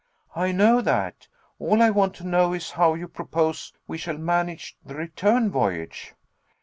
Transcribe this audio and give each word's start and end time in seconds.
"I 0.35 0.51
know 0.51 0.81
that. 0.81 1.27
All 1.59 1.79
I 1.79 1.91
want 1.91 2.15
to 2.15 2.27
know 2.27 2.53
is 2.53 2.71
how 2.71 2.95
you 2.95 3.07
propose 3.07 3.71
we 3.87 3.99
shall 3.99 4.17
manage 4.17 4.75
the 4.83 4.95
return 4.95 5.51
voyage?" 5.51 6.15